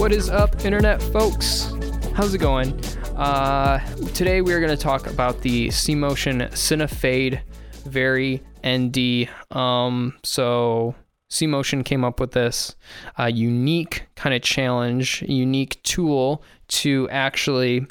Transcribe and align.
What 0.00 0.12
is 0.12 0.30
up, 0.30 0.64
internet 0.64 1.02
folks? 1.02 1.74
How's 2.14 2.32
it 2.32 2.38
going? 2.38 2.72
Uh, 3.16 3.80
today 4.14 4.40
we 4.40 4.54
are 4.54 4.58
going 4.58 4.74
to 4.74 4.82
talk 4.82 5.06
about 5.06 5.42
the 5.42 5.70
C-Motion 5.70 6.40
Cinefade 6.52 7.42
Vari 7.84 8.42
ND. 8.66 9.28
Um, 9.54 10.18
so 10.24 10.94
C-Motion 11.28 11.84
came 11.84 12.02
up 12.02 12.18
with 12.18 12.32
this 12.32 12.76
uh, 13.18 13.26
unique 13.26 14.06
kind 14.16 14.34
of 14.34 14.40
challenge, 14.40 15.20
unique 15.28 15.82
tool 15.82 16.42
to 16.68 17.06
actually 17.10 17.86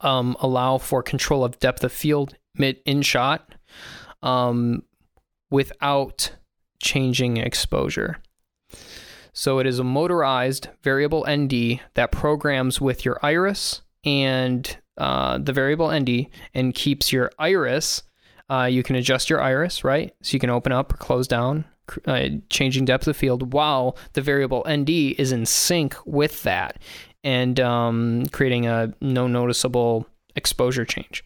um, 0.00 0.34
allow 0.40 0.78
for 0.78 1.02
control 1.02 1.44
of 1.44 1.58
depth 1.58 1.84
of 1.84 1.92
field 1.92 2.38
mid 2.54 2.78
in 2.86 3.02
shot 3.02 3.54
um, 4.22 4.82
without 5.50 6.30
changing 6.80 7.36
exposure. 7.36 8.16
So 9.38 9.60
it 9.60 9.68
is 9.68 9.78
a 9.78 9.84
motorized 9.84 10.66
variable 10.82 11.24
ND 11.30 11.78
that 11.94 12.10
programs 12.10 12.80
with 12.80 13.04
your 13.04 13.20
iris 13.22 13.82
and 14.04 14.76
uh, 14.96 15.38
the 15.38 15.52
variable 15.52 15.96
ND 15.96 16.26
and 16.54 16.74
keeps 16.74 17.12
your 17.12 17.30
iris. 17.38 18.02
Uh, 18.50 18.64
you 18.64 18.82
can 18.82 18.96
adjust 18.96 19.30
your 19.30 19.40
iris, 19.40 19.84
right? 19.84 20.12
So 20.22 20.32
you 20.32 20.40
can 20.40 20.50
open 20.50 20.72
up 20.72 20.92
or 20.92 20.96
close 20.96 21.28
down, 21.28 21.66
uh, 22.04 22.30
changing 22.50 22.86
depth 22.86 23.06
of 23.06 23.16
field 23.16 23.52
while 23.52 23.96
the 24.14 24.22
variable 24.22 24.66
ND 24.68 24.90
is 24.90 25.30
in 25.30 25.46
sync 25.46 25.94
with 26.04 26.42
that 26.42 26.82
and 27.22 27.60
um, 27.60 28.26
creating 28.32 28.66
a 28.66 28.92
no 29.00 29.28
noticeable 29.28 30.08
exposure 30.34 30.84
change, 30.84 31.22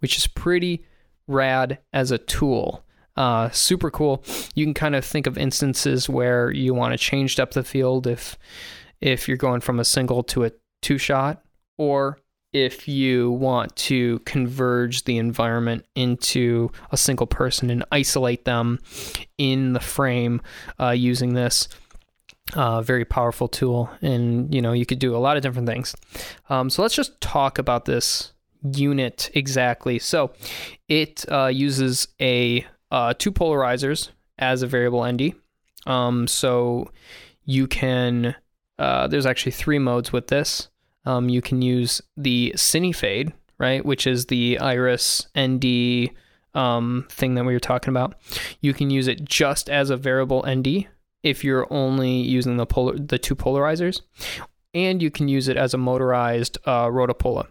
which 0.00 0.16
is 0.16 0.26
pretty 0.26 0.84
rad 1.28 1.78
as 1.92 2.10
a 2.10 2.18
tool. 2.18 2.84
Uh, 3.16 3.48
super 3.50 3.90
cool. 3.90 4.24
You 4.54 4.64
can 4.64 4.74
kind 4.74 4.96
of 4.96 5.04
think 5.04 5.26
of 5.26 5.38
instances 5.38 6.08
where 6.08 6.50
you 6.50 6.74
want 6.74 6.92
to 6.92 6.98
change 6.98 7.36
depth 7.36 7.56
of 7.56 7.66
field 7.66 8.06
if 8.06 8.36
if 9.00 9.28
you're 9.28 9.36
going 9.36 9.60
from 9.60 9.78
a 9.78 9.84
single 9.84 10.22
to 10.22 10.44
a 10.44 10.52
two 10.82 10.98
shot, 10.98 11.44
or 11.78 12.18
if 12.52 12.86
you 12.88 13.32
want 13.32 13.74
to 13.76 14.20
converge 14.20 15.04
the 15.04 15.18
environment 15.18 15.84
into 15.94 16.70
a 16.92 16.96
single 16.96 17.26
person 17.26 17.68
and 17.68 17.84
isolate 17.90 18.44
them 18.44 18.78
in 19.38 19.72
the 19.72 19.80
frame 19.80 20.40
uh, 20.80 20.90
using 20.90 21.34
this 21.34 21.68
uh, 22.54 22.80
very 22.80 23.04
powerful 23.04 23.48
tool. 23.48 23.90
And 24.00 24.54
you 24.54 24.62
know 24.62 24.72
you 24.72 24.86
could 24.86 24.98
do 24.98 25.14
a 25.14 25.18
lot 25.18 25.36
of 25.36 25.42
different 25.42 25.68
things. 25.68 25.94
Um, 26.48 26.70
so 26.70 26.82
let's 26.82 26.94
just 26.94 27.20
talk 27.20 27.58
about 27.58 27.84
this 27.84 28.32
unit 28.62 29.30
exactly. 29.34 29.98
So 29.98 30.32
it 30.88 31.24
uh, 31.30 31.46
uses 31.46 32.08
a 32.20 32.66
uh, 32.94 33.12
two 33.12 33.32
polarizers 33.32 34.10
as 34.38 34.62
a 34.62 34.68
variable 34.68 35.04
ND. 35.04 35.32
Um, 35.84 36.28
so 36.28 36.92
you 37.44 37.66
can, 37.66 38.36
uh, 38.78 39.08
there's 39.08 39.26
actually 39.26 39.50
three 39.50 39.80
modes 39.80 40.12
with 40.12 40.28
this. 40.28 40.68
Um, 41.04 41.28
you 41.28 41.42
can 41.42 41.60
use 41.60 42.00
the 42.16 42.52
Cinefade, 42.56 43.32
right, 43.58 43.84
which 43.84 44.06
is 44.06 44.26
the 44.26 44.60
iris 44.60 45.26
ND 45.36 46.10
um, 46.54 47.06
thing 47.10 47.34
that 47.34 47.44
we 47.44 47.52
were 47.52 47.58
talking 47.58 47.90
about. 47.90 48.14
You 48.60 48.72
can 48.72 48.90
use 48.90 49.08
it 49.08 49.24
just 49.24 49.68
as 49.68 49.90
a 49.90 49.96
variable 49.96 50.44
ND 50.48 50.86
if 51.24 51.42
you're 51.42 51.66
only 51.72 52.12
using 52.12 52.58
the 52.58 52.66
polar, 52.66 52.96
the 52.96 53.18
two 53.18 53.34
polarizers, 53.34 54.02
and 54.72 55.02
you 55.02 55.10
can 55.10 55.26
use 55.26 55.48
it 55.48 55.56
as 55.56 55.74
a 55.74 55.78
motorized 55.78 56.58
uh, 56.64 56.86
rotopola, 56.86 57.48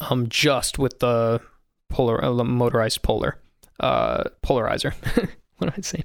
um, 0.00 0.30
just 0.30 0.78
with 0.78 1.00
the 1.00 1.42
polar, 1.90 2.24
uh, 2.24 2.32
motorized 2.42 3.02
polar 3.02 3.38
uh, 3.80 4.24
polarizer. 4.44 4.92
what 5.58 5.68
am 5.68 5.74
I 5.76 5.80
saying? 5.80 6.04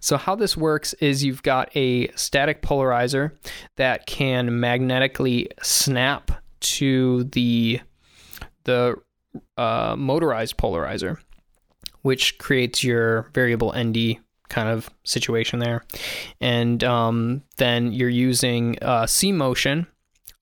So 0.00 0.16
how 0.16 0.34
this 0.34 0.56
works 0.56 0.92
is 0.94 1.24
you've 1.24 1.42
got 1.42 1.74
a 1.76 2.08
static 2.12 2.62
polarizer 2.62 3.32
that 3.76 4.06
can 4.06 4.60
magnetically 4.60 5.48
snap 5.62 6.30
to 6.60 7.24
the 7.24 7.80
the 8.64 8.96
uh, 9.56 9.96
motorized 9.96 10.56
polarizer, 10.56 11.18
which 12.02 12.38
creates 12.38 12.84
your 12.84 13.30
variable 13.32 13.72
ND 13.76 14.18
kind 14.48 14.68
of 14.68 14.90
situation 15.04 15.60
there, 15.60 15.84
and 16.40 16.82
um, 16.84 17.42
then 17.56 17.92
you're 17.92 18.08
using 18.08 18.76
uh, 18.82 19.06
C-Motion 19.06 19.86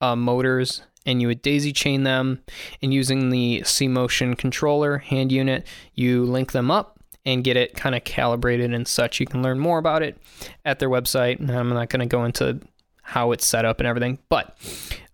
uh, 0.00 0.17
motors 0.17 0.83
and 1.07 1.21
you 1.23 1.29
would 1.29 1.43
daisy 1.43 1.73
chain 1.73 2.03
them 2.03 2.41
and 2.83 2.93
using 2.93 3.31
the 3.31 3.63
C-Motion 3.65 4.37
controller 4.37 4.99
hand 4.99 5.33
unit, 5.33 5.67
you 5.95 6.25
link 6.25 6.53
them 6.53 6.71
up 6.71 6.99
and 7.25 7.45
get 7.45 7.57
it 7.57 7.75
kind 7.75 7.95
of 7.95 8.05
calibrated 8.05 8.73
and 8.73 8.87
such. 8.87 9.21
You 9.21 9.27
can 9.27 9.43
learn 9.43 9.59
more 9.59 9.79
about 9.79 10.03
it 10.03 10.17
at 10.65 10.79
their 10.79 10.91
website. 10.91 11.39
And 11.41 11.51
I'm 11.51 11.69
not 11.71 11.89
going 11.89 12.01
to 12.01 12.07
go 12.07 12.25
into 12.25 12.61
how 13.03 13.33
it's 13.33 13.47
set 13.47 13.65
up 13.65 13.81
and 13.81 13.87
everything, 13.87 14.19
but 14.29 14.57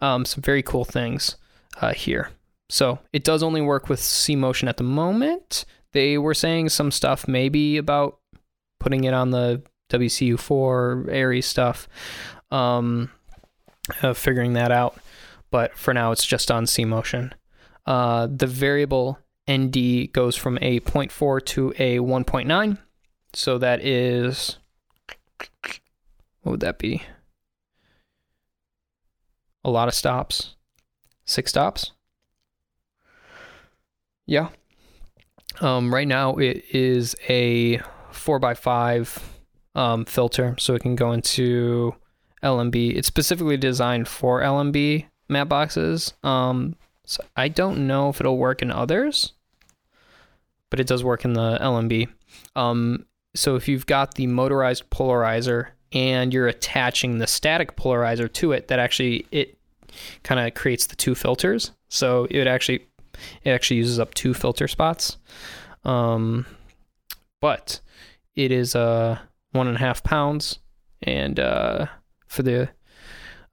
um, 0.01 0.25
some 0.25 0.43
very 0.43 0.63
cool 0.63 0.85
things 0.85 1.37
uh, 1.81 1.93
here. 1.93 2.31
So 2.69 2.99
it 3.13 3.25
does 3.25 3.43
only 3.43 3.61
work 3.61 3.89
with 3.89 4.01
C-Motion 4.01 4.69
at 4.69 4.79
the 4.79 4.85
moment. 4.85 5.65
They 5.93 6.19
were 6.19 6.35
saying 6.35 6.71
some 6.71 6.91
stuff 6.91 7.29
maybe 7.29 7.77
about 7.77 8.19
putting 8.81 9.05
it 9.05 9.15
on 9.15 9.31
the 9.31 9.63
WCU4 9.91 11.09
ARRI's 11.09 11.47
stuff, 11.47 11.89
um, 12.51 13.11
uh, 14.03 14.13
figuring 14.13 14.55
that 14.55 14.73
out 14.73 14.99
but 15.55 15.79
for 15.79 15.95
now 15.95 16.11
it's 16.11 16.27
just 16.27 16.51
on 16.51 16.67
C-Motion. 16.67 17.33
Uh, 17.87 18.27
the 18.29 18.49
variable 18.49 19.21
ND 19.49 20.13
goes 20.13 20.35
from 20.35 20.59
a 20.61 20.81
0.4 20.81 21.45
to 21.45 21.73
a 21.79 21.99
1.9. 21.99 22.79
So 23.35 23.59
that 23.59 23.81
is, 23.81 24.59
what 26.43 26.51
would 26.51 26.59
that 26.59 26.81
be? 26.81 27.05
A 29.65 29.71
lot 29.71 29.87
of 29.87 29.95
stops. 29.95 30.57
Six 31.25 31.53
stops? 31.53 31.93
Yeah. 34.27 34.49
Um, 35.61 35.95
right 35.95 36.09
now 36.09 36.35
it 36.35 36.65
is 36.73 37.15
a 37.29 37.79
4x5 38.11 39.23
um, 39.77 40.05
filter, 40.05 40.57
so 40.59 40.75
it 40.75 40.83
can 40.83 40.97
go 40.97 41.13
into 41.13 41.95
LMB. 42.43 42.97
It's 42.97 43.07
specifically 43.07 43.57
designed 43.57 44.09
for 44.09 44.41
LMB 44.41 45.07
matte 45.29 45.49
boxes. 45.49 46.15
Um, 46.23 46.77
so 47.07 47.23
I 47.37 47.49
don't 47.49 47.87
know 47.87 48.09
if 48.09 48.21
it'll 48.21 48.39
work 48.39 48.63
in 48.63 48.71
others, 48.71 49.33
but 50.71 50.81
it 50.81 50.87
does 50.87 51.05
work 51.05 51.25
in 51.25 51.35
the 51.35 51.59
LMB. 51.61 52.09
Um, 52.57 53.07
so 53.35 53.57
if 53.57 53.69
you've 53.69 53.87
got 53.87 54.15
the 54.15 54.27
motorized 54.27 54.89
polarizer 54.91 55.69
and 55.93 56.33
you're 56.33 56.49
attaching 56.49 57.19
the 57.19 57.27
static 57.27 57.77
polarizer 57.77 58.33
to 58.35 58.53
it, 58.53 58.69
that 58.69 58.79
actually 58.79 59.27
it 59.31 59.59
kind 60.23 60.41
of 60.41 60.55
creates 60.55 60.87
the 60.87 60.97
two 60.97 61.15
filters. 61.15 61.73
So 61.89 62.27
it 62.31 62.47
actually 62.47 62.87
it 63.43 63.51
actually 63.51 63.77
uses 63.77 64.01
up 64.01 64.15
two 64.15 64.35
filter 64.35 64.67
spots. 64.67 65.19
Um, 65.85 66.47
but 67.41 67.81
it 68.35 68.51
is 68.51 68.75
uh 68.75 69.19
one 69.53 69.69
and 69.69 69.77
a 69.77 69.81
half 69.81 70.03
pounds, 70.03 70.59
and 71.03 71.39
uh, 71.39 71.87
for 72.27 72.43
the 72.43 72.69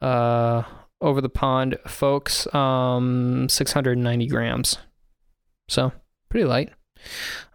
uh 0.02 0.64
over 1.02 1.22
the 1.22 1.30
pond 1.30 1.78
folks 1.88 2.54
um 2.54 3.48
690 3.50 4.28
grams. 4.28 4.78
So 5.68 5.92
pretty 6.30 6.46
light. 6.46 6.70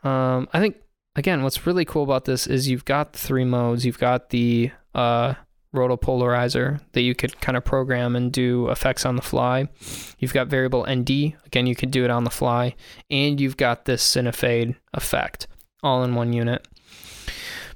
Um 0.02 0.48
i 0.52 0.60
think 0.60 0.76
again 1.14 1.42
what's 1.42 1.66
really 1.66 1.84
cool 1.84 2.02
about 2.02 2.24
this 2.24 2.46
is 2.46 2.68
you've 2.68 2.84
got 2.84 3.14
three 3.14 3.44
modes. 3.44 3.84
You've 3.86 3.98
got 3.98 4.30
the 4.30 4.70
uh 4.94 5.34
rotopolarizer 5.74 6.80
that 6.92 7.02
you 7.02 7.14
could 7.14 7.38
kind 7.40 7.56
of 7.56 7.64
program 7.64 8.16
and 8.16 8.32
do 8.32 8.68
effects 8.70 9.04
on 9.04 9.16
the 9.16 9.22
fly. 9.22 9.68
You've 10.18 10.32
got 10.32 10.48
variable 10.48 10.86
nd 10.88 11.10
again 11.44 11.66
you 11.66 11.74
could 11.74 11.90
do 11.90 12.04
it 12.04 12.10
on 12.10 12.24
the 12.24 12.30
fly. 12.30 12.74
And 13.10 13.40
you've 13.40 13.56
got 13.56 13.84
this 13.84 14.04
cinefade 14.06 14.76
effect 14.94 15.46
all 15.82 16.02
in 16.02 16.14
one 16.14 16.32
unit. 16.32 16.66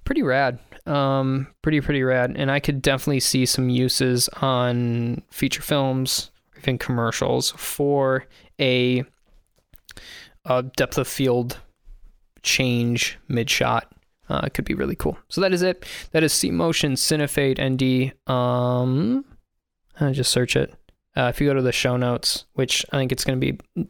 Pretty 0.05 0.23
rad 0.23 0.59
um, 0.87 1.47
pretty 1.63 1.81
pretty 1.81 2.03
rad, 2.03 2.35
and 2.37 2.51
I 2.51 2.61
could 2.61 2.83
definitely 2.83 3.21
see 3.21 3.47
some 3.47 3.69
uses 3.69 4.29
on 4.41 5.23
feature 5.31 5.63
films, 5.63 6.31
even 6.59 6.79
commercials 6.79 7.51
for 7.53 8.27
a, 8.61 9.05
a 10.45 10.63
depth 10.63 10.99
of 10.99 11.09
field 11.09 11.59
change 12.43 13.19
mid 13.29 13.51
shot. 13.51 13.93
uh, 14.29 14.49
could 14.55 14.65
be 14.65 14.75
really 14.75 14.95
cool. 14.97 15.19
So 15.29 15.41
that 15.41 15.53
is 15.53 15.63
it. 15.63 15.85
That 16.13 16.23
is 16.23 16.33
C 16.33 16.51
Motion 16.51 16.95
Cinefade 16.95 17.59
ND. 17.61 18.13
Um, 18.33 19.25
I 20.01 20.13
just 20.13 20.31
search 20.31 20.57
it. 20.57 20.75
Uh, 21.17 21.25
if 21.25 21.41
you 21.41 21.49
go 21.49 21.55
to 21.55 21.63
the 21.63 21.73
show 21.73 21.97
notes, 21.97 22.47
which 22.55 22.87
I 22.93 22.97
think 22.97 23.11
it's 23.13 23.25
going 23.25 23.41
to 23.41 23.53
be 23.53 23.89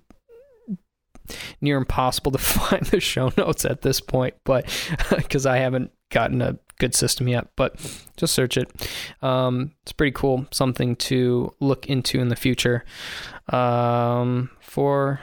near 1.61 1.77
impossible 1.77 2.33
to 2.33 2.39
find 2.39 2.85
the 2.87 3.01
show 3.01 3.31
notes 3.37 3.65
at 3.65 3.83
this 3.83 4.01
point, 4.01 4.35
but 4.45 4.67
because 5.17 5.47
I 5.47 5.59
haven't 5.59 5.93
gotten 6.11 6.41
a 6.43 6.59
good 6.81 6.95
system 6.95 7.29
yet, 7.29 7.47
but 7.55 7.77
just 8.17 8.35
search 8.35 8.57
it. 8.57 8.71
Um, 9.23 9.73
it's 9.83 9.93
pretty 9.93 10.13
cool, 10.13 10.47
something 10.51 10.97
to 10.97 11.55
look 11.61 11.87
into 11.87 12.21
in 12.21 12.29
the 12.29 12.37
future 12.37 12.85
um, 13.51 14.51
for 14.61 15.21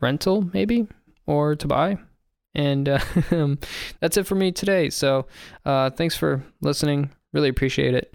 rental, 0.00 0.50
maybe, 0.52 0.86
or 1.26 1.56
to 1.56 1.66
buy. 1.66 1.98
And 2.54 2.88
uh, 2.88 2.98
that's 4.00 4.16
it 4.16 4.26
for 4.26 4.34
me 4.34 4.52
today. 4.52 4.90
So 4.90 5.26
uh, 5.64 5.90
thanks 5.90 6.16
for 6.16 6.42
listening. 6.60 7.10
Really 7.32 7.48
appreciate 7.48 7.94
it. 7.94 8.14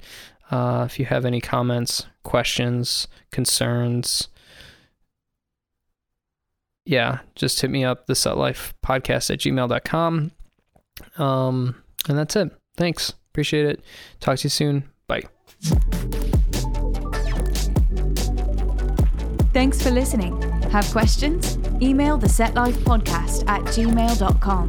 Uh, 0.52 0.84
if 0.86 1.00
you 1.00 1.06
have 1.06 1.26
any 1.26 1.40
comments, 1.40 2.06
questions, 2.24 3.08
concerns, 3.32 4.28
yeah, 6.86 7.20
just 7.36 7.62
hit 7.62 7.70
me 7.70 7.86
up, 7.86 8.08
the 8.08 8.16
set 8.16 8.38
life 8.38 8.74
podcast 8.84 9.32
at 9.32 9.40
gmail.com. 9.40 10.32
Um, 11.18 11.76
and 12.10 12.18
that's 12.18 12.36
it. 12.36 12.52
Thanks. 12.82 13.14
Appreciate 13.30 13.68
it. 13.68 13.80
Talk 14.20 14.40
to 14.40 14.46
you 14.46 14.50
soon. 14.50 14.90
Bye. 15.06 15.22
Thanks 19.54 19.80
for 19.80 19.92
listening. 19.92 20.42
Have 20.72 20.90
questions? 20.90 21.60
Email 21.80 22.18
the 22.18 22.28
Set 22.28 22.56
Life 22.56 22.80
Podcast 22.80 23.48
at 23.48 23.62
gmail.com. 23.66 24.68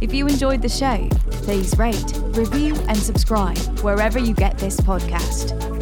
If 0.00 0.12
you 0.12 0.26
enjoyed 0.26 0.60
the 0.60 0.68
show, 0.68 1.08
please 1.44 1.78
rate, 1.78 2.12
review, 2.36 2.74
and 2.88 2.98
subscribe 2.98 3.58
wherever 3.84 4.18
you 4.18 4.34
get 4.34 4.58
this 4.58 4.80
podcast. 4.80 5.73